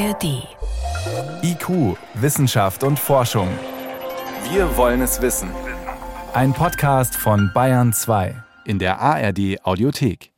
[0.00, 0.48] ARD.
[1.42, 3.48] IQ, Wissenschaft und Forschung.
[4.50, 5.50] Wir wollen es wissen.
[6.32, 8.34] Ein Podcast von Bayern 2
[8.64, 10.32] in der ARD Audiothek.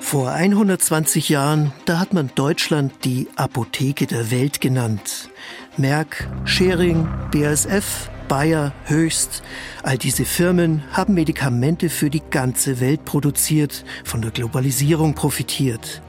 [0.00, 5.30] Vor 120 Jahren, da hat man Deutschland die Apotheke der Welt genannt.
[5.78, 9.42] Merck, Schering, BASF, Bayer, Höchst,
[9.82, 16.02] all diese Firmen haben Medikamente für die ganze Welt produziert, von der Globalisierung profitiert.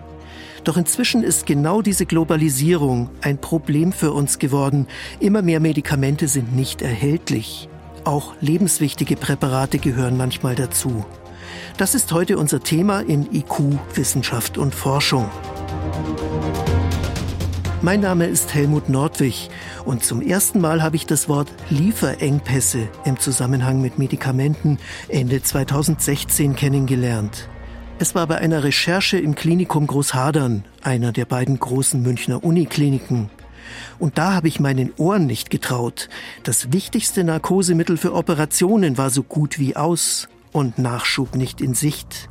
[0.66, 4.88] Doch inzwischen ist genau diese Globalisierung ein Problem für uns geworden.
[5.22, 7.70] Immer mehr Medikamente sind nicht erhältlich.
[8.04, 11.06] Auch lebenswichtige Präparate gehören manchmal dazu.
[11.78, 15.30] Das ist heute unser Thema in IQ Wissenschaft und Forschung.
[17.82, 19.50] Mein Name ist Helmut Nordwig
[19.86, 26.58] und zum ersten Mal habe ich das Wort Lieferengpässe im Zusammenhang mit Medikamenten Ende 2016
[26.58, 27.48] kennengelernt.
[27.98, 33.30] Es war bei einer Recherche im Klinikum Großhadern, einer der beiden großen Münchner Unikliniken.
[33.98, 36.10] Und da habe ich meinen Ohren nicht getraut.
[36.44, 42.28] Das wichtigste Narkosemittel für Operationen war so gut wie aus und Nachschub nicht in Sicht.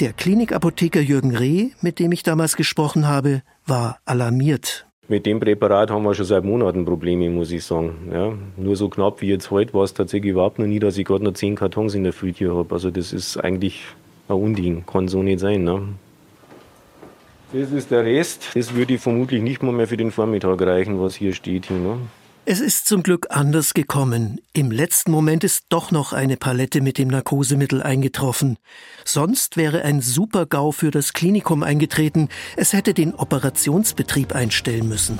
[0.00, 4.86] Der Klinikapotheker Jürgen Reh, mit dem ich damals gesprochen habe, war alarmiert.
[5.08, 8.10] Mit dem Präparat haben wir schon seit Monaten Probleme, muss ich sagen.
[8.12, 11.04] Ja, nur so knapp wie jetzt heute war es tatsächlich überhaupt noch nie, dass ich
[11.04, 12.72] gerade noch zehn Kartons in der Frühtür habe.
[12.72, 13.82] Also das ist eigentlich
[14.28, 15.64] ein Unding, kann so nicht sein.
[15.64, 15.82] Ne?
[17.52, 18.50] Das ist der Rest.
[18.54, 21.66] Das würde vermutlich nicht mal mehr für den Vormittag reichen, was hier steht.
[21.66, 21.98] Hier, ne?
[22.46, 24.40] Es ist zum Glück anders gekommen.
[24.54, 28.56] Im letzten Moment ist doch noch eine Palette mit dem Narkosemittel eingetroffen.
[29.04, 32.30] Sonst wäre ein Super-GAU für das Klinikum eingetreten.
[32.56, 35.18] Es hätte den Operationsbetrieb einstellen müssen.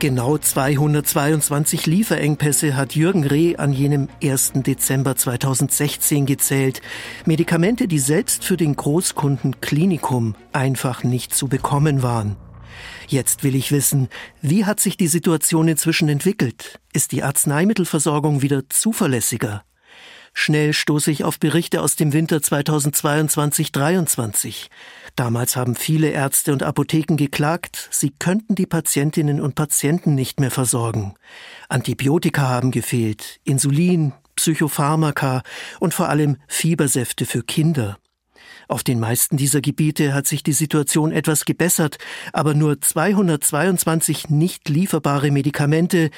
[0.00, 4.52] Genau 222 Lieferengpässe hat Jürgen Reh an jenem 1.
[4.56, 6.82] Dezember 2016 gezählt.
[7.24, 12.36] Medikamente, die selbst für den Großkunden Klinikum einfach nicht zu bekommen waren.
[13.08, 14.08] Jetzt will ich wissen,
[14.42, 16.80] wie hat sich die Situation inzwischen entwickelt?
[16.92, 19.62] Ist die Arzneimittelversorgung wieder zuverlässiger?
[20.38, 24.66] Schnell stoße ich auf Berichte aus dem Winter 2022-23.
[25.14, 30.50] Damals haben viele Ärzte und Apotheken geklagt, sie könnten die Patientinnen und Patienten nicht mehr
[30.50, 31.14] versorgen.
[31.70, 35.42] Antibiotika haben gefehlt, Insulin, Psychopharmaka
[35.80, 37.96] und vor allem Fiebersäfte für Kinder.
[38.68, 41.98] Auf den meisten dieser Gebiete hat sich die Situation etwas gebessert,
[42.32, 46.10] aber nur 222 nicht lieferbare Medikamente,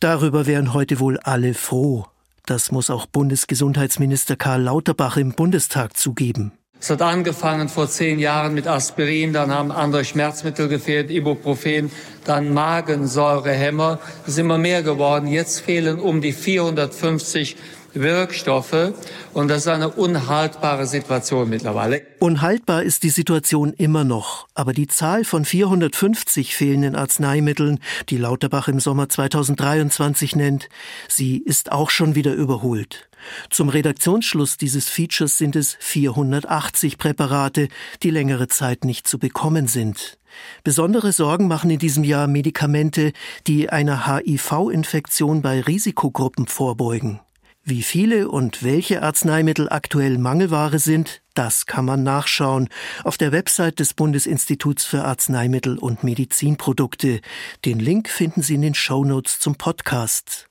[0.00, 2.06] darüber wären heute wohl alle froh.
[2.46, 6.52] Das muss auch Bundesgesundheitsminister Karl Lauterbach im Bundestag zugeben.
[6.84, 11.90] Es hat angefangen vor zehn Jahren mit Aspirin, dann haben andere Schmerzmittel gefehlt, Ibuprofen,
[12.26, 14.00] dann Magensäurehämmer.
[14.24, 15.26] Es ist immer mehr geworden.
[15.26, 17.56] Jetzt fehlen um die 450
[17.94, 18.92] Wirkstoffe.
[19.32, 22.02] Und das ist eine unhaltbare Situation mittlerweile.
[22.18, 24.46] Unhaltbar ist die Situation immer noch.
[24.54, 30.68] Aber die Zahl von 450 fehlenden Arzneimitteln, die Lauterbach im Sommer 2023 nennt,
[31.08, 33.08] sie ist auch schon wieder überholt.
[33.50, 37.68] Zum Redaktionsschluss dieses Features sind es 480 Präparate,
[38.02, 40.18] die längere Zeit nicht zu bekommen sind.
[40.62, 43.12] Besondere Sorgen machen in diesem Jahr Medikamente,
[43.46, 47.20] die einer HIV-Infektion bei Risikogruppen vorbeugen.
[47.66, 52.68] Wie viele und welche Arzneimittel aktuell Mangelware sind, das kann man nachschauen
[53.04, 57.22] auf der Website des Bundesinstituts für Arzneimittel und Medizinprodukte.
[57.64, 60.50] Den Link finden Sie in den Shownotes zum Podcast.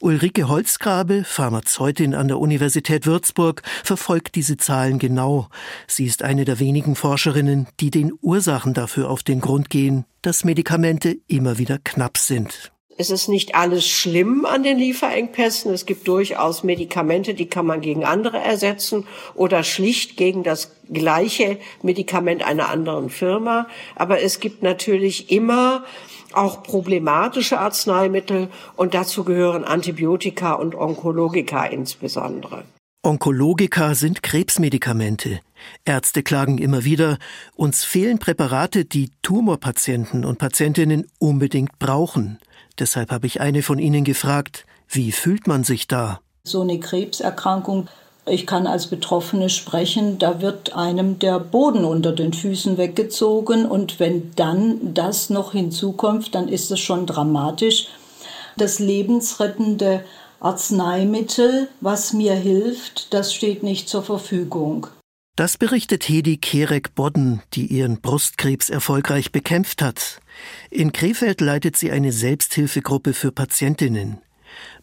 [0.00, 5.48] Ulrike Holzgrabe, Pharmazeutin an der Universität Würzburg, verfolgt diese Zahlen genau.
[5.86, 10.44] Sie ist eine der wenigen Forscherinnen, die den Ursachen dafür auf den Grund gehen, dass
[10.44, 12.71] Medikamente immer wieder knapp sind.
[12.98, 15.72] Es ist nicht alles schlimm an den Lieferengpässen.
[15.72, 21.58] Es gibt durchaus Medikamente, die kann man gegen andere ersetzen oder schlicht gegen das gleiche
[21.82, 23.66] Medikament einer anderen Firma.
[23.96, 25.84] Aber es gibt natürlich immer
[26.32, 32.64] auch problematische Arzneimittel und dazu gehören Antibiotika und Onkologika insbesondere.
[33.04, 35.40] Onkologika sind Krebsmedikamente.
[35.84, 37.18] Ärzte klagen immer wieder,
[37.56, 42.38] uns fehlen Präparate, die Tumorpatienten und Patientinnen unbedingt brauchen.
[42.78, 46.20] Deshalb habe ich eine von Ihnen gefragt, wie fühlt man sich da?
[46.44, 47.88] So eine Krebserkrankung,
[48.26, 53.98] ich kann als Betroffene sprechen, da wird einem der Boden unter den Füßen weggezogen und
[53.98, 57.88] wenn dann das noch hinzukommt, dann ist es schon dramatisch.
[58.56, 60.04] Das lebensrettende
[60.38, 64.86] Arzneimittel, was mir hilft, das steht nicht zur Verfügung.
[65.34, 70.20] Das berichtet Hedi Kerek-Bodden, die ihren Brustkrebs erfolgreich bekämpft hat.
[70.70, 74.20] In Krefeld leitet sie eine Selbsthilfegruppe für Patientinnen.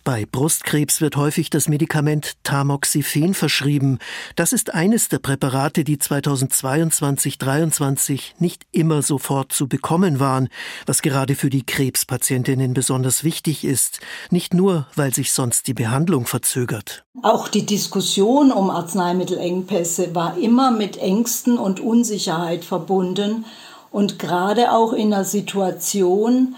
[0.04, 3.98] Bei Brustkrebs wird häufig das Medikament Tamoxifen verschrieben.
[4.36, 10.48] Das ist eines der Präparate, die 2022-23 nicht immer sofort zu bekommen waren,
[10.86, 14.00] was gerade für die Krebspatientinnen besonders wichtig ist.
[14.32, 17.04] Nicht nur, weil sich sonst die Behandlung verzögert.
[17.22, 23.44] Auch die Diskussion um Arzneimittelengpässe war immer mit Ängsten und Unsicherheit verbunden
[23.92, 26.56] und gerade auch in einer Situation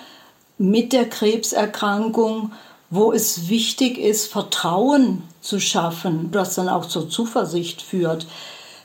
[0.57, 2.51] mit der Krebserkrankung
[2.91, 8.27] wo es wichtig ist, Vertrauen zu schaffen, das dann auch zur Zuversicht führt.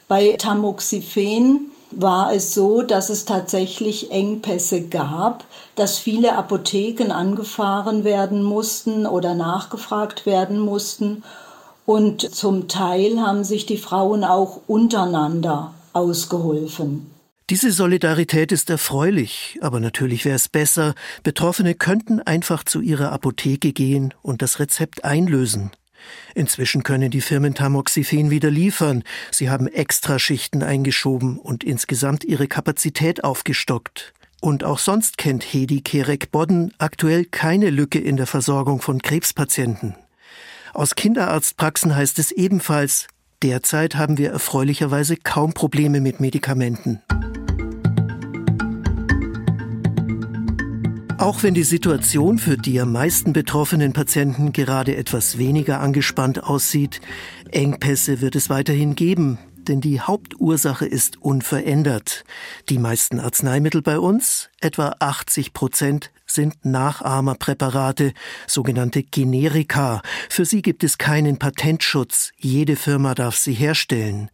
[0.09, 5.45] Bei Tamoxifen war es so, dass es tatsächlich Engpässe gab,
[5.75, 11.25] dass viele Apotheken angefahren werden mussten oder nachgefragt werden mussten.
[11.85, 17.11] Und zum Teil haben sich die Frauen auch untereinander ausgeholfen.
[17.49, 23.73] Diese Solidarität ist erfreulich, aber natürlich wäre es besser, Betroffene könnten einfach zu ihrer Apotheke
[23.73, 25.71] gehen und das Rezept einlösen.
[26.35, 29.05] Inzwischen können die Firmen Tamoxifen wieder liefern.
[29.31, 34.13] Sie haben Extraschichten eingeschoben und insgesamt ihre Kapazität aufgestockt.
[34.41, 39.95] Und auch sonst kennt Hedi Kerek-Bodden aktuell keine Lücke in der Versorgung von Krebspatienten.
[40.75, 43.07] Aus Kinderarztpraxen heißt es ebenfalls,
[43.43, 47.03] derzeit haben wir erfreulicherweise kaum Probleme mit Medikamenten.
[51.19, 57.01] Auch wenn die Situation für die am meisten betroffenen Patienten gerade etwas weniger angespannt aussieht,
[57.51, 62.25] Engpässe wird es weiterhin geben, denn die Hauptursache ist unverändert.
[62.69, 68.13] Die meisten Arzneimittel bei uns, etwa 80 Prozent, sind Nachahmerpräparate,
[68.47, 70.03] sogenannte Generika.
[70.29, 74.31] Für sie gibt es keinen Patentschutz, jede Firma darf sie herstellen.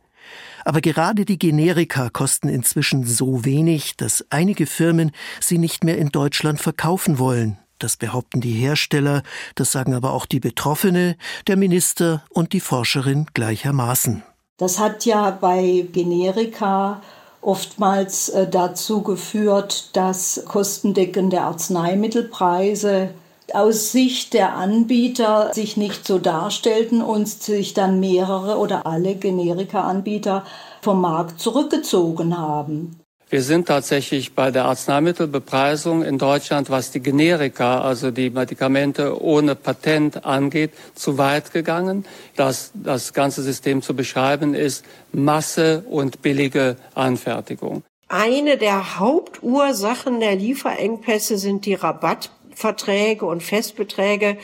[0.65, 6.09] Aber gerade die Generika kosten inzwischen so wenig, dass einige Firmen sie nicht mehr in
[6.09, 7.59] Deutschland verkaufen wollen.
[7.79, 9.23] Das behaupten die Hersteller,
[9.57, 11.17] das sagen aber auch die Betroffene,
[11.49, 14.23] der Minister und die Forscherin gleichermaßen.
[14.57, 17.03] Das hat ja bei Generika
[17.41, 23.11] oftmals äh, dazu geführt, dass kostendeckende Arzneimittelpreise
[23.55, 30.45] aus Sicht der Anbieter sich nicht so darstellten und sich dann mehrere oder alle Generika-Anbieter
[30.81, 32.99] vom Markt zurückgezogen haben.
[33.33, 39.55] Wir sind tatsächlich bei der Arzneimittelbepreisung in Deutschland, was die Generika, also die Medikamente ohne
[39.55, 42.05] Patent angeht, zu weit gegangen.
[42.37, 47.83] Das, das ganze System zu beschreiben ist Masse und billige Anfertigung.
[48.07, 54.39] Eine der Hauptursachen der Lieferengpässe sind die Rabatt Verträge und Festbeträge,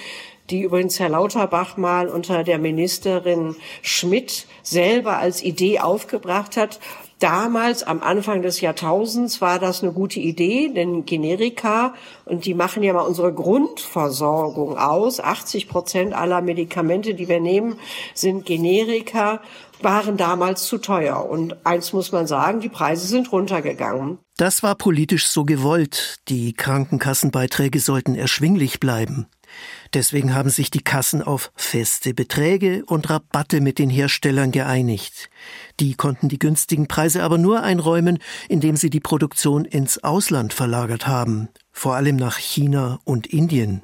[0.50, 6.80] die übrigens Herr Lauterbach mal unter der Ministerin Schmidt selber als Idee aufgebracht hat.
[7.18, 11.94] Damals, am Anfang des Jahrtausends, war das eine gute Idee, denn Generika,
[12.24, 15.18] und die machen ja mal unsere Grundversorgung aus.
[15.18, 17.76] 80 Prozent aller Medikamente, die wir nehmen,
[18.14, 19.40] sind Generika
[19.82, 21.28] waren damals zu teuer.
[21.28, 24.18] Und eins muss man sagen, die Preise sind runtergegangen.
[24.36, 26.18] Das war politisch so gewollt.
[26.28, 29.26] Die Krankenkassenbeiträge sollten erschwinglich bleiben.
[29.94, 35.30] Deswegen haben sich die Kassen auf feste Beträge und Rabatte mit den Herstellern geeinigt.
[35.80, 41.06] Die konnten die günstigen Preise aber nur einräumen, indem sie die Produktion ins Ausland verlagert
[41.06, 43.82] haben, vor allem nach China und Indien.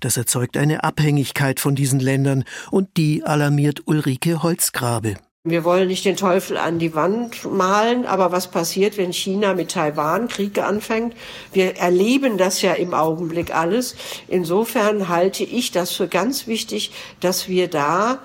[0.00, 5.16] Das erzeugt eine Abhängigkeit von diesen Ländern und die alarmiert Ulrike Holzgrabe.
[5.48, 9.70] Wir wollen nicht den Teufel an die Wand malen, aber was passiert, wenn China mit
[9.70, 11.14] Taiwan Kriege anfängt?
[11.52, 13.94] Wir erleben das ja im Augenblick alles.
[14.26, 18.18] Insofern halte ich das für ganz wichtig, dass wir da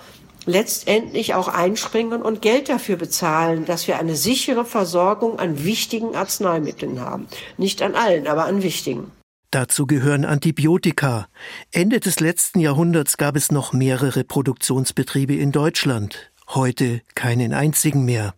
[0.48, 7.02] letztendlich auch einspringen und Geld dafür bezahlen, dass wir eine sichere Versorgung an wichtigen Arzneimitteln
[7.02, 7.28] haben.
[7.56, 9.12] Nicht an allen, aber an wichtigen.
[9.52, 11.28] Dazu gehören Antibiotika.
[11.72, 18.34] Ende des letzten Jahrhunderts gab es noch mehrere Produktionsbetriebe in Deutschland heute keinen einzigen mehr.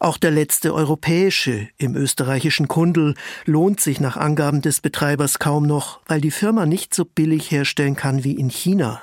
[0.00, 3.14] Auch der letzte europäische im österreichischen Kundel
[3.44, 7.96] lohnt sich nach Angaben des Betreibers kaum noch, weil die Firma nicht so billig herstellen
[7.96, 9.00] kann wie in China.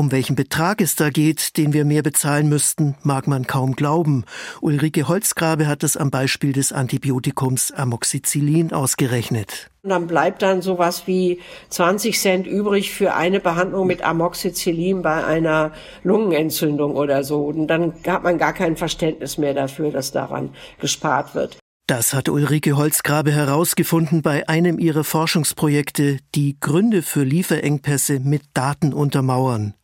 [0.00, 4.24] Um welchen Betrag es da geht, den wir mehr bezahlen müssten, mag man kaum glauben.
[4.62, 9.68] Ulrike Holzgrabe hat es am Beispiel des Antibiotikums Amoxicillin ausgerechnet.
[9.82, 15.22] Und dann bleibt dann sowas wie 20 Cent übrig für eine Behandlung mit Amoxicillin bei
[15.22, 17.44] einer Lungenentzündung oder so.
[17.44, 21.58] Und dann hat man gar kein Verständnis mehr dafür, dass daran gespart wird.
[21.90, 28.92] Das hat Ulrike Holzgrabe herausgefunden bei einem ihrer Forschungsprojekte, die Gründe für Lieferengpässe mit Daten
[28.92, 29.74] untermauern.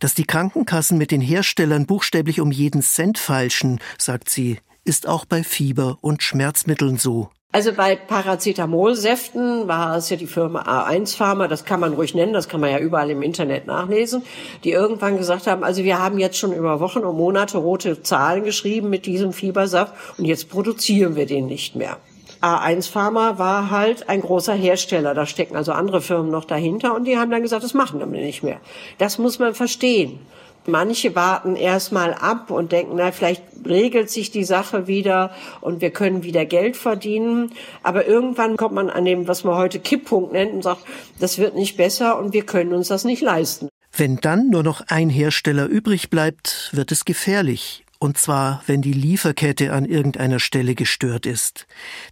[0.00, 5.24] Dass die Krankenkassen mit den Herstellern buchstäblich um jeden Cent feilschen, sagt sie, ist auch
[5.24, 7.30] bei Fieber und Schmerzmitteln so.
[7.50, 12.34] Also bei Paracetamolsäften war es ja die Firma A1 Pharma, das kann man ruhig nennen,
[12.34, 14.22] das kann man ja überall im Internet nachlesen,
[14.64, 18.44] die irgendwann gesagt haben, also wir haben jetzt schon über Wochen und Monate rote Zahlen
[18.44, 21.96] geschrieben mit diesem Fiebersaft und jetzt produzieren wir den nicht mehr.
[22.40, 27.04] A1 Pharma war halt ein großer Hersteller, da stecken also andere Firmen noch dahinter und
[27.04, 28.60] die haben dann gesagt, das machen wir nicht mehr.
[28.98, 30.20] Das muss man verstehen.
[30.66, 35.30] Manche warten erstmal ab und denken, na, vielleicht regelt sich die Sache wieder
[35.62, 37.52] und wir können wieder Geld verdienen.
[37.82, 40.82] Aber irgendwann kommt man an dem, was man heute Kipppunkt nennt und sagt,
[41.20, 43.70] das wird nicht besser und wir können uns das nicht leisten.
[43.96, 47.82] Wenn dann nur noch ein Hersteller übrig bleibt, wird es gefährlich.
[48.00, 51.66] Und zwar, wenn die Lieferkette an irgendeiner Stelle gestört ist.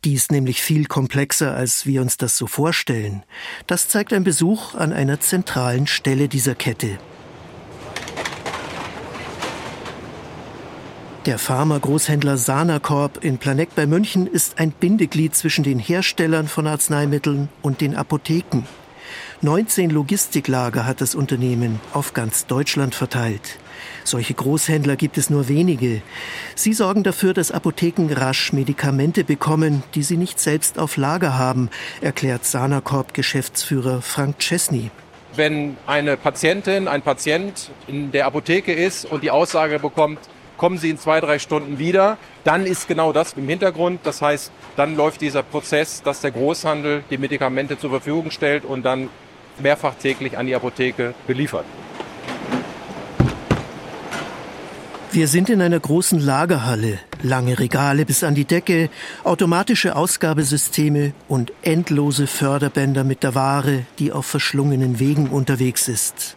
[0.05, 3.23] Die ist nämlich viel komplexer, als wir uns das so vorstellen.
[3.69, 6.99] Das zeigt ein Besuch an einer zentralen Stelle dieser Kette.
[11.27, 17.49] Der Pharma-Großhändler Sanacorp in Planegg bei München ist ein Bindeglied zwischen den Herstellern von Arzneimitteln
[17.63, 18.63] und den Apotheken.
[19.43, 23.59] 19 Logistiklager hat das Unternehmen auf ganz Deutschland verteilt.
[24.03, 26.01] Solche Großhändler gibt es nur wenige.
[26.55, 31.69] Sie sorgen dafür, dass Apotheken rasch Medikamente bekommen, die sie nicht selbst auf Lager haben,
[32.01, 34.91] erklärt Sanacorp-Geschäftsführer Frank Chesney.
[35.35, 40.19] Wenn eine Patientin, ein Patient in der Apotheke ist und die Aussage bekommt,
[40.57, 42.17] kommen sie in zwei, drei Stunden wieder.
[42.45, 44.01] Dann ist genau das im Hintergrund.
[44.05, 48.83] Das heißt, dann läuft dieser Prozess, dass der Großhandel die Medikamente zur Verfügung stellt und
[48.83, 49.11] dann
[49.61, 51.65] mehrfach täglich an die Apotheke beliefert.
[55.17, 56.99] Wir sind in einer großen Lagerhalle.
[57.23, 58.91] Lange Regale bis an die Decke,
[59.25, 66.37] automatische Ausgabesysteme und endlose Förderbänder mit der Ware, die auf verschlungenen Wegen unterwegs ist.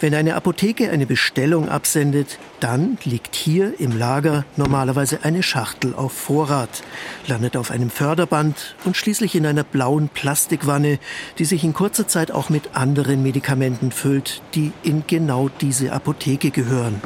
[0.00, 6.12] Wenn eine Apotheke eine Bestellung absendet, dann liegt hier im Lager normalerweise eine Schachtel auf
[6.14, 6.82] Vorrat,
[7.26, 10.98] landet auf einem Förderband und schließlich in einer blauen Plastikwanne,
[11.38, 16.50] die sich in kurzer Zeit auch mit anderen Medikamenten füllt, die in genau diese Apotheke
[16.50, 17.02] gehören.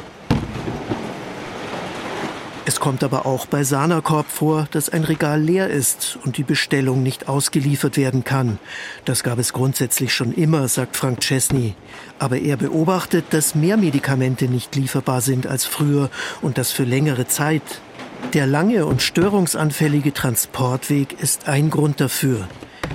[2.67, 7.03] Es kommt aber auch bei Sanakorb vor, dass ein Regal leer ist und die Bestellung
[7.03, 8.57] nicht ausgeliefert werden kann.
[9.05, 11.75] Das gab es grundsätzlich schon immer, sagt Frank Chesney.
[12.17, 16.09] Aber er beobachtet, dass mehr Medikamente nicht lieferbar sind als früher
[16.41, 17.61] und das für längere Zeit.
[18.33, 22.47] Der lange und störungsanfällige Transportweg ist ein Grund dafür.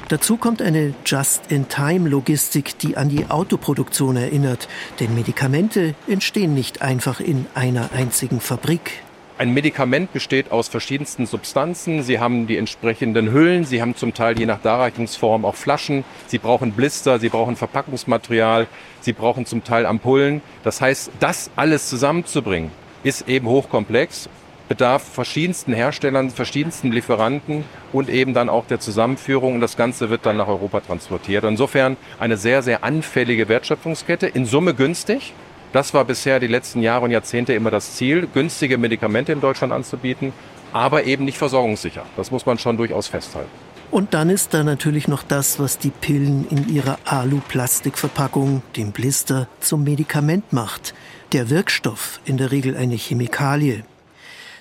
[0.09, 4.67] Dazu kommt eine Just-in-Time-Logistik, die an die Autoproduktion erinnert,
[4.99, 9.05] denn Medikamente entstehen nicht einfach in einer einzigen Fabrik.
[9.40, 12.02] Ein Medikament besteht aus verschiedensten Substanzen.
[12.02, 13.64] Sie haben die entsprechenden Hüllen.
[13.64, 16.04] Sie haben zum Teil je nach Darreichungsform auch Flaschen.
[16.26, 17.18] Sie brauchen Blister.
[17.18, 18.66] Sie brauchen Verpackungsmaterial.
[19.00, 20.42] Sie brauchen zum Teil Ampullen.
[20.62, 22.70] Das heißt, das alles zusammenzubringen,
[23.02, 24.28] ist eben hochkomplex
[24.68, 29.54] bedarf verschiedensten Herstellern, verschiedensten Lieferanten und eben dann auch der Zusammenführung.
[29.54, 31.44] Und das Ganze wird dann nach Europa transportiert.
[31.44, 34.26] Insofern eine sehr, sehr anfällige Wertschöpfungskette.
[34.26, 35.32] In Summe günstig,
[35.73, 39.73] das war bisher die letzten Jahre und Jahrzehnte immer das Ziel, günstige Medikamente in Deutschland
[39.73, 40.33] anzubieten,
[40.73, 42.05] aber eben nicht versorgungssicher.
[42.17, 43.50] Das muss man schon durchaus festhalten.
[43.91, 49.49] Und dann ist da natürlich noch das, was die Pillen in ihrer Alu-Plastikverpackung, dem Blister,
[49.59, 50.95] zum Medikament macht.
[51.33, 53.83] Der Wirkstoff, in der Regel eine Chemikalie.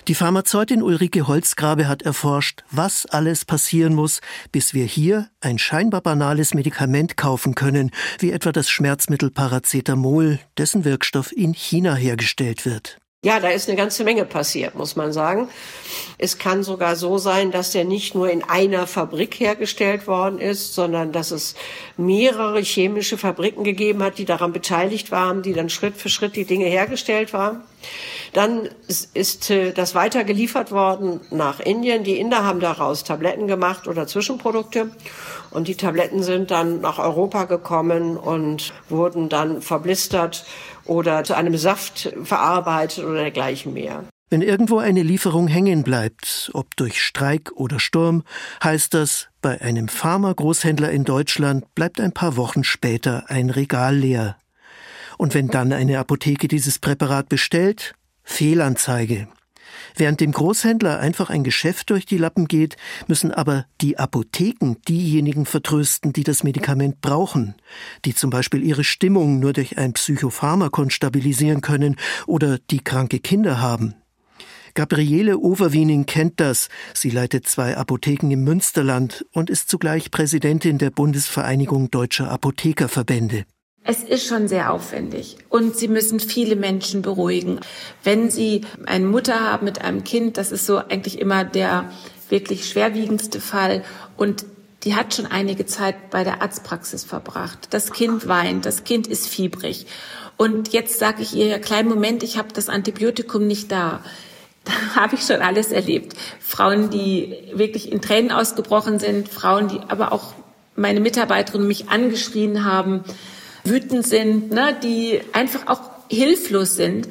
[0.09, 6.01] Die Pharmazeutin Ulrike Holzgrabe hat erforscht, was alles passieren muss, bis wir hier ein scheinbar
[6.01, 12.97] banales Medikament kaufen können, wie etwa das Schmerzmittel Paracetamol, dessen Wirkstoff in China hergestellt wird.
[13.23, 15.47] Ja, da ist eine ganze Menge passiert, muss man sagen.
[16.17, 20.73] Es kann sogar so sein, dass der nicht nur in einer Fabrik hergestellt worden ist,
[20.73, 21.53] sondern dass es
[21.97, 26.45] mehrere chemische Fabriken gegeben hat, die daran beteiligt waren, die dann Schritt für Schritt die
[26.45, 27.61] Dinge hergestellt waren.
[28.33, 32.03] Dann ist äh, das weiter geliefert worden nach Indien.
[32.03, 34.91] Die Inder haben daraus Tabletten gemacht oder Zwischenprodukte.
[35.51, 40.45] Und die Tabletten sind dann nach Europa gekommen und wurden dann verblistert
[40.85, 44.03] oder zu einem Saft verarbeitet oder dergleichen mehr.
[44.31, 48.23] Wenn irgendwo eine Lieferung hängen bleibt, ob durch Streik oder Sturm,
[48.63, 54.37] heißt das, bei einem Pharma-Großhändler in Deutschland bleibt ein paar Wochen später ein Regal leer.
[55.19, 59.27] Und wenn dann eine Apotheke dieses Präparat bestellt, Fehlanzeige.
[59.93, 65.45] Während dem Großhändler einfach ein Geschäft durch die Lappen geht, müssen aber die Apotheken diejenigen
[65.45, 67.55] vertrösten, die das Medikament brauchen,
[68.05, 73.59] die zum Beispiel ihre Stimmung nur durch ein Psychopharmakon stabilisieren können oder die kranke Kinder
[73.59, 73.95] haben.
[74.73, 76.69] Gabriele Overwiening kennt das.
[76.93, 83.43] Sie leitet zwei Apotheken im Münsterland und ist zugleich Präsidentin der Bundesvereinigung Deutscher Apothekerverbände.
[83.89, 87.59] Es ist schon sehr aufwendig und Sie müssen viele Menschen beruhigen.
[88.03, 91.91] Wenn Sie eine Mutter haben mit einem Kind, das ist so eigentlich immer der
[92.29, 93.83] wirklich schwerwiegendste Fall
[94.15, 94.45] und
[94.83, 97.69] die hat schon einige Zeit bei der Arztpraxis verbracht.
[97.71, 99.87] Das Kind weint, das Kind ist fiebrig.
[100.37, 104.03] Und jetzt sage ich ihr, ja, kleinen Moment, ich habe das Antibiotikum nicht da.
[104.65, 106.13] Da habe ich schon alles erlebt.
[106.39, 110.33] Frauen, die wirklich in Tränen ausgebrochen sind, Frauen, die aber auch
[110.75, 113.03] meine Mitarbeiterinnen mich angeschrien haben,
[113.69, 117.07] wütend sind, ne, die einfach auch hilflos sind.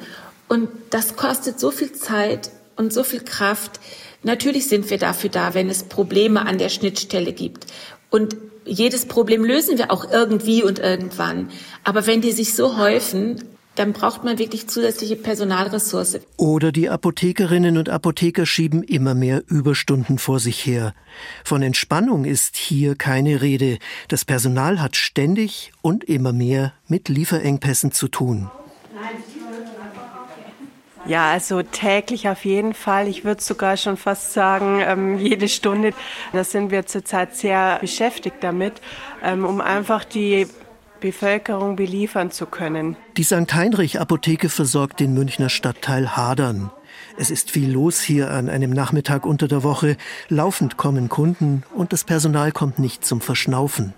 [0.47, 3.79] Und das kostet so viel Zeit und so viel Kraft.
[4.23, 7.65] Natürlich sind wir dafür da, wenn es Probleme an der Schnittstelle gibt.
[8.09, 8.35] Und
[8.65, 11.49] jedes Problem lösen wir auch irgendwie und irgendwann.
[11.83, 13.43] Aber wenn die sich so häufen,
[13.79, 16.19] dann braucht man wirklich zusätzliche Personalressource.
[16.35, 20.93] Oder die Apothekerinnen und Apotheker schieben immer mehr Überstunden vor sich her.
[21.45, 23.77] Von Entspannung ist hier keine Rede.
[24.09, 28.51] Das Personal hat ständig und immer mehr mit Lieferengpässen zu tun.
[31.05, 33.07] Ja, also täglich auf jeden Fall.
[33.07, 35.93] Ich würde sogar schon fast sagen, ähm, jede Stunde.
[36.33, 38.73] Da sind wir zurzeit sehr beschäftigt damit,
[39.23, 40.47] ähm, um einfach die
[40.99, 42.95] Bevölkerung beliefern zu können.
[43.17, 43.53] Die St.
[43.53, 46.71] Heinrich Apotheke versorgt den Münchner Stadtteil Hadern.
[47.17, 49.97] Es ist viel los hier an einem Nachmittag unter der Woche.
[50.29, 53.93] Laufend kommen Kunden und das Personal kommt nicht zum Verschnaufen.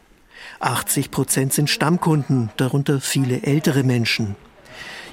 [0.60, 4.36] 80 Prozent sind Stammkunden, darunter viele ältere Menschen.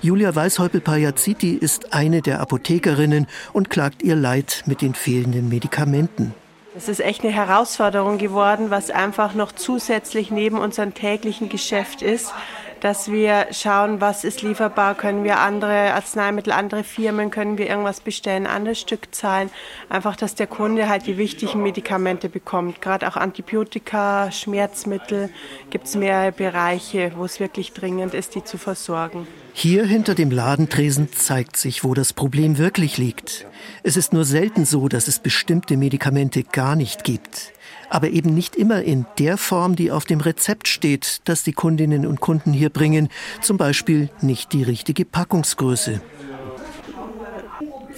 [0.00, 6.34] Julia Weishäupel-Pajaziti ist eine der Apothekerinnen und klagt ihr Leid mit den fehlenden Medikamenten.
[6.78, 12.32] Es ist echt eine Herausforderung geworden, was einfach noch zusätzlich neben unserem täglichen Geschäft ist,
[12.80, 18.00] dass wir schauen, was ist lieferbar, können wir andere Arzneimittel, andere Firmen, können wir irgendwas
[18.00, 19.50] bestellen, anderes Stück zahlen.
[19.88, 22.80] Einfach, dass der Kunde halt die wichtigen Medikamente bekommt.
[22.80, 25.30] Gerade auch Antibiotika, Schmerzmittel,
[25.70, 29.26] gibt es mehrere Bereiche, wo es wirklich dringend ist, die zu versorgen.
[29.52, 33.46] Hier hinter dem Ladentresen zeigt sich, wo das Problem wirklich liegt.
[33.82, 37.52] Es ist nur selten so, dass es bestimmte Medikamente gar nicht gibt.
[37.90, 42.06] Aber eben nicht immer in der Form, die auf dem Rezept steht, das die Kundinnen
[42.06, 43.08] und Kunden hier bringen.
[43.40, 46.00] Zum Beispiel nicht die richtige Packungsgröße.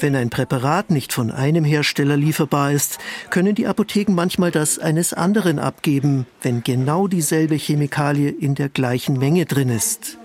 [0.00, 2.98] Wenn ein Präparat nicht von einem Hersteller lieferbar ist,
[3.28, 9.18] können die Apotheken manchmal das eines anderen abgeben, wenn genau dieselbe Chemikalie in der gleichen
[9.18, 10.16] Menge drin ist.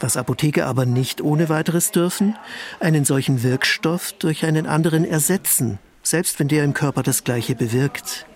[0.00, 2.34] Was Apotheker aber nicht ohne weiteres dürfen,
[2.80, 8.26] einen solchen Wirkstoff durch einen anderen ersetzen, selbst wenn der im Körper das gleiche bewirkt.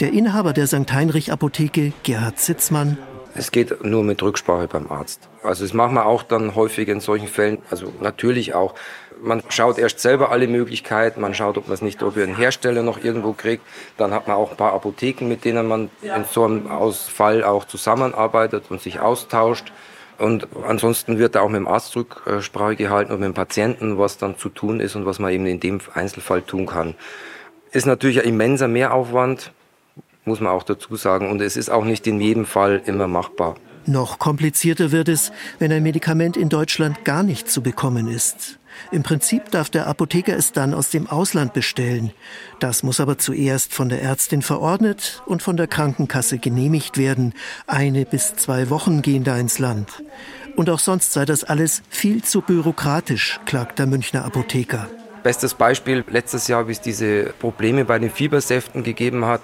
[0.00, 0.92] Der Inhaber der St.
[0.92, 2.98] Heinrich Apotheke, Gerhard Sitzmann,
[3.34, 5.28] es geht nur mit Rücksprache beim Arzt.
[5.42, 7.58] Also das machen wir auch dann häufig in solchen Fällen.
[7.70, 8.74] Also natürlich auch.
[9.22, 11.20] Man schaut erst selber alle Möglichkeiten.
[11.20, 13.64] Man schaut, ob man es nicht über einen Hersteller noch irgendwo kriegt.
[13.96, 17.64] Dann hat man auch ein paar Apotheken, mit denen man in so einem Ausfall auch
[17.64, 19.72] zusammenarbeitet und sich austauscht.
[20.18, 24.18] Und ansonsten wird da auch mit dem Arzt Rücksprache gehalten und mit dem Patienten, was
[24.18, 26.94] dann zu tun ist und was man eben in dem Einzelfall tun kann.
[27.70, 29.52] Ist natürlich ein immenser Mehraufwand,
[30.24, 31.30] muss man auch dazu sagen.
[31.30, 33.56] Und es ist auch nicht in jedem Fall immer machbar.
[33.84, 38.58] Noch komplizierter wird es, wenn ein Medikament in Deutschland gar nicht zu bekommen ist.
[38.90, 42.12] Im Prinzip darf der Apotheker es dann aus dem Ausland bestellen.
[42.60, 47.34] Das muss aber zuerst von der Ärztin verordnet und von der Krankenkasse genehmigt werden.
[47.66, 50.02] Eine bis zwei Wochen gehen da ins Land.
[50.56, 54.88] Und auch sonst sei das alles viel zu bürokratisch, klagt der Münchner Apotheker.
[55.22, 59.42] Bestes Beispiel letztes Jahr, wie es diese Probleme bei den Fiebersäften gegeben hat.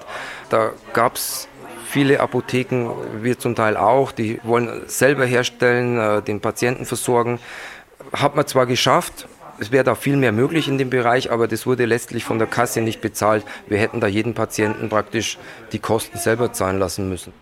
[0.51, 1.49] Da gab es
[1.87, 7.39] viele Apotheken, wir zum Teil auch, die wollen selber herstellen, äh, den Patienten versorgen
[8.13, 9.29] hat man zwar geschafft,
[9.61, 12.47] es wäre da viel mehr möglich in dem Bereich, aber das wurde letztlich von der
[12.47, 13.45] Kasse nicht bezahlt.
[13.67, 15.39] Wir hätten da jeden Patienten praktisch
[15.73, 17.33] die Kosten selber zahlen lassen müssen.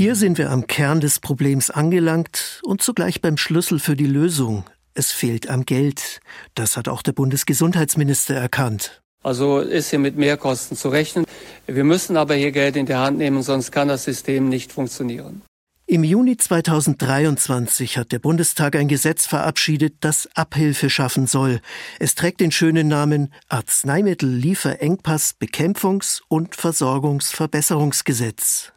[0.00, 4.64] Hier sind wir am Kern des Problems angelangt und zugleich beim Schlüssel für die Lösung.
[4.94, 6.20] Es fehlt am Geld.
[6.54, 9.02] Das hat auch der Bundesgesundheitsminister erkannt.
[9.22, 11.26] Also ist hier mit Mehrkosten zu rechnen.
[11.66, 15.42] Wir müssen aber hier Geld in der Hand nehmen, sonst kann das System nicht funktionieren.
[15.84, 21.60] Im Juni 2023 hat der Bundestag ein Gesetz verabschiedet, das Abhilfe schaffen soll.
[21.98, 28.72] Es trägt den schönen Namen Arzneimittellieferengpass Bekämpfungs- und Versorgungsverbesserungsgesetz.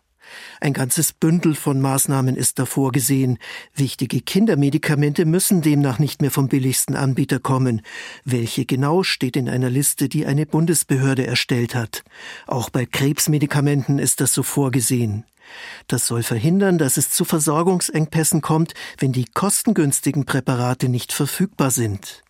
[0.61, 3.37] Ein ganzes Bündel von Maßnahmen ist davor gesehen.
[3.75, 7.81] Wichtige Kindermedikamente müssen demnach nicht mehr vom billigsten Anbieter kommen.
[8.25, 12.03] Welche genau steht in einer Liste, die eine Bundesbehörde erstellt hat.
[12.47, 15.25] Auch bei Krebsmedikamenten ist das so vorgesehen.
[15.87, 22.23] Das soll verhindern, dass es zu Versorgungsengpässen kommt, wenn die kostengünstigen Präparate nicht verfügbar sind.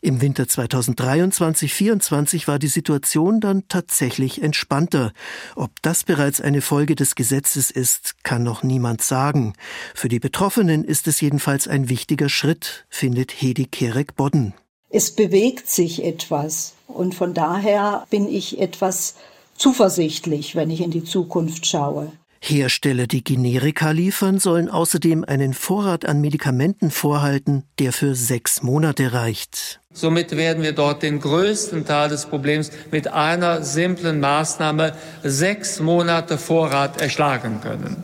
[0.00, 5.12] Im Winter 2023-24 war die Situation dann tatsächlich entspannter.
[5.56, 9.54] Ob das bereits eine Folge des Gesetzes ist, kann noch niemand sagen.
[9.94, 14.54] Für die Betroffenen ist es jedenfalls ein wichtiger Schritt, findet Hedi Kerek-Bodden.
[14.90, 16.74] Es bewegt sich etwas.
[16.86, 19.14] Und von daher bin ich etwas
[19.56, 22.12] zuversichtlich, wenn ich in die Zukunft schaue.
[22.44, 29.12] Hersteller, die Generika liefern, sollen außerdem einen Vorrat an Medikamenten vorhalten, der für sechs Monate
[29.12, 29.80] reicht.
[29.92, 36.36] Somit werden wir dort den größten Teil des Problems mit einer simplen Maßnahme sechs Monate
[36.36, 38.02] Vorrat erschlagen können.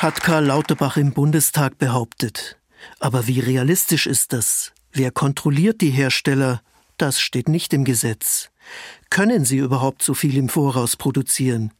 [0.00, 2.56] Hat Karl Lauterbach im Bundestag behauptet.
[2.98, 4.72] Aber wie realistisch ist das?
[4.92, 6.62] Wer kontrolliert die Hersteller?
[6.98, 8.50] Das steht nicht im Gesetz.
[9.08, 11.70] Können sie überhaupt so viel im Voraus produzieren?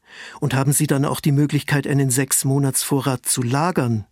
[0.41, 4.07] Und haben sie dann auch die Möglichkeit, einen Sechsmonatsvorrat zu lagern?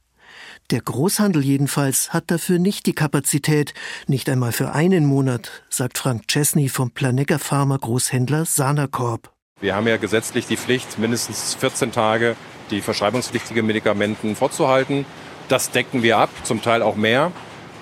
[0.70, 3.74] Der Großhandel jedenfalls hat dafür nicht die Kapazität,
[4.06, 9.32] nicht einmal für einen Monat, sagt Frank Chesney vom Planegger Pharma Großhändler Sanacorp.
[9.60, 12.36] Wir haben ja gesetzlich die Pflicht, mindestens 14 Tage
[12.70, 15.04] die verschreibungspflichtigen Medikamenten vorzuhalten.
[15.48, 17.32] Das decken wir ab, zum Teil auch mehr.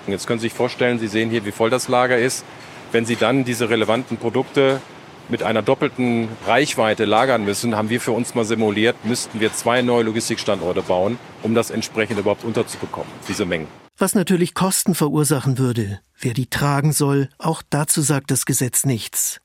[0.07, 2.43] Jetzt können Sie sich vorstellen, Sie sehen hier, wie voll das Lager ist.
[2.91, 4.81] Wenn Sie dann diese relevanten Produkte
[5.29, 9.81] mit einer doppelten Reichweite lagern müssen, haben wir für uns mal simuliert, müssten wir zwei
[9.81, 13.67] neue Logistikstandorte bauen, um das entsprechend überhaupt unterzubekommen, diese Mengen.
[13.97, 15.99] Was natürlich Kosten verursachen würde.
[16.17, 19.41] Wer die tragen soll, auch dazu sagt das Gesetz nichts.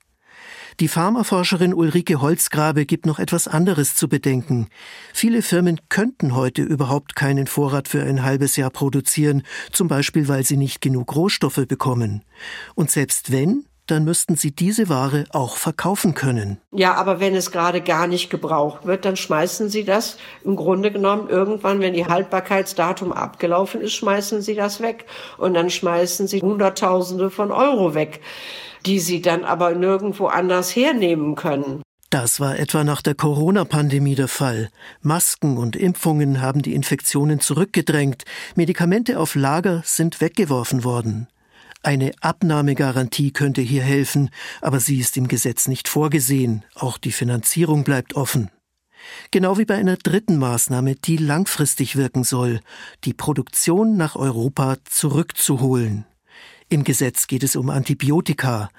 [0.81, 4.67] Die Pharmaforscherin Ulrike Holzgrabe gibt noch etwas anderes zu bedenken.
[5.13, 10.43] Viele Firmen könnten heute überhaupt keinen Vorrat für ein halbes Jahr produzieren, zum Beispiel weil
[10.43, 12.25] sie nicht genug Rohstoffe bekommen.
[12.75, 16.57] Und selbst wenn, dann müssten sie diese Ware auch verkaufen können.
[16.71, 20.91] Ja, aber wenn es gerade gar nicht gebraucht wird, dann schmeißen sie das im Grunde
[20.91, 25.05] genommen irgendwann, wenn die Haltbarkeitsdatum abgelaufen ist, schmeißen sie das weg
[25.37, 28.21] und dann schmeißen sie Hunderttausende von Euro weg,
[28.85, 31.81] die sie dann aber nirgendwo anders hernehmen können.
[32.09, 34.69] Das war etwa nach der Corona-Pandemie der Fall.
[35.01, 38.23] Masken und Impfungen haben die Infektionen zurückgedrängt,
[38.55, 41.27] Medikamente auf Lager sind weggeworfen worden.
[41.85, 46.65] Eine Abnahmegarantie könnte hier helfen, aber sie ist im Gesetz nicht vorgesehen.
[46.73, 48.49] Auch die Finanzierung bleibt offen.
[49.29, 52.61] Genau wie bei einer dritten Maßnahme, die langfristig wirken soll,
[53.03, 56.05] die Produktion nach Europa zurückzuholen.
[56.69, 58.69] Im Gesetz geht es um Antibiotika.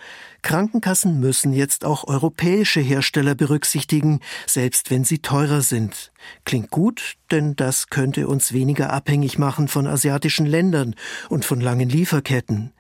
[0.43, 6.11] Krankenkassen müssen jetzt auch europäische Hersteller berücksichtigen, selbst wenn sie teurer sind.
[6.45, 10.97] Klingt gut, denn das könnte uns weniger abhängig machen von asiatischen Ländern
[11.29, 12.73] und von langen Lieferketten.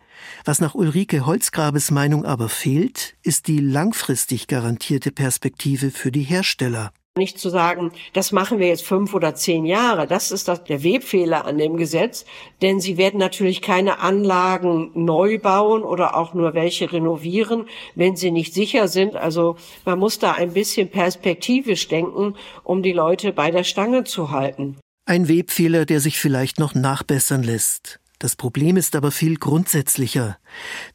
[0.44, 6.92] Was nach Ulrike Holzgrabes Meinung aber fehlt, ist die langfristig garantierte Perspektive für die Hersteller.
[7.16, 10.07] Nicht zu sagen, das machen wir jetzt fünf oder zehn Jahre.
[10.07, 12.26] Das ist das, der Webfehler an dem Gesetz.
[12.61, 18.31] Denn sie werden natürlich keine Anlagen neu bauen oder auch nur welche renovieren, wenn sie
[18.31, 19.16] nicht sicher sind.
[19.16, 24.31] Also man muss da ein bisschen perspektivisch denken, um die Leute bei der Stange zu
[24.31, 24.76] halten.
[25.07, 27.98] Ein Webfehler, der sich vielleicht noch nachbessern lässt.
[28.18, 30.38] Das Problem ist aber viel grundsätzlicher.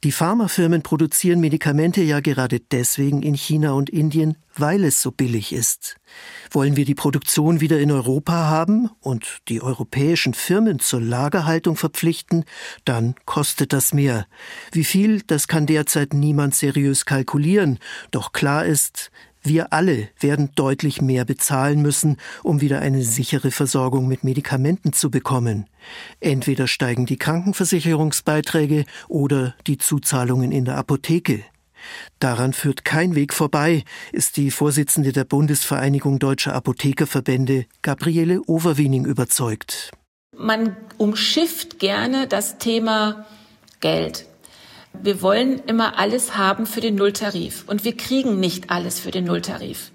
[0.03, 5.53] Die Pharmafirmen produzieren Medikamente ja gerade deswegen in China und Indien, weil es so billig
[5.53, 5.97] ist.
[6.49, 12.43] Wollen wir die Produktion wieder in Europa haben und die europäischen Firmen zur Lagerhaltung verpflichten,
[12.85, 14.25] dann kostet das mehr.
[14.71, 17.77] Wie viel, das kann derzeit niemand seriös kalkulieren,
[18.09, 19.11] doch klar ist,
[19.43, 25.09] wir alle werden deutlich mehr bezahlen müssen, um wieder eine sichere Versorgung mit Medikamenten zu
[25.09, 25.65] bekommen.
[26.19, 31.43] Entweder steigen die Krankenversicherungsbeiträge oder die Zuzahlungen in der Apotheke.
[32.19, 39.91] Daran führt kein Weg vorbei, ist die Vorsitzende der Bundesvereinigung Deutscher Apothekerverbände, Gabriele Overwiening, überzeugt.
[40.37, 43.25] Man umschifft gerne das Thema
[43.79, 44.25] Geld.
[44.93, 49.25] Wir wollen immer alles haben für den Nulltarif und wir kriegen nicht alles für den
[49.25, 49.91] Nulltarif.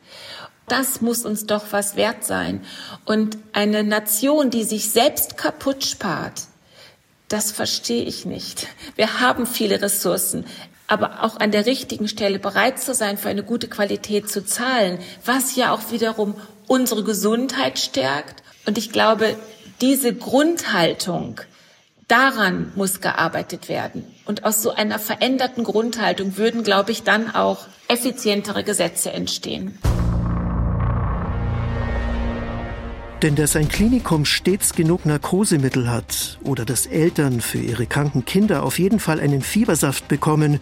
[0.68, 2.64] Das muss uns doch was wert sein.
[3.04, 6.42] Und eine Nation, die sich selbst kaputt spart,
[7.28, 8.66] das verstehe ich nicht.
[8.96, 10.44] Wir haben viele Ressourcen,
[10.88, 14.98] aber auch an der richtigen Stelle bereit zu sein, für eine gute Qualität zu zahlen,
[15.24, 16.34] was ja auch wiederum
[16.66, 18.42] unsere Gesundheit stärkt.
[18.66, 19.36] Und ich glaube,
[19.80, 21.40] diese Grundhaltung,
[22.08, 24.04] Daran muss gearbeitet werden.
[24.26, 29.78] Und aus so einer veränderten Grundhaltung würden, glaube ich, dann auch effizientere Gesetze entstehen.
[33.22, 38.62] Denn dass ein Klinikum stets genug Narkosemittel hat oder dass Eltern für ihre kranken Kinder
[38.62, 40.60] auf jeden Fall einen Fiebersaft bekommen,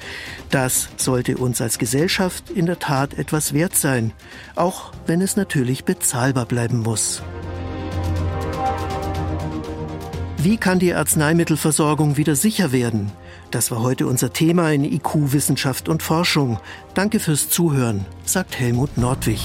[0.50, 4.12] das sollte uns als Gesellschaft in der Tat etwas wert sein,
[4.54, 7.22] auch wenn es natürlich bezahlbar bleiben muss.
[10.38, 13.10] Wie kann die Arzneimittelversorgung wieder sicher werden?
[13.54, 16.58] Das war heute unser Thema in IQ Wissenschaft und Forschung.
[16.94, 19.38] Danke fürs Zuhören, sagt Helmut Nordwig.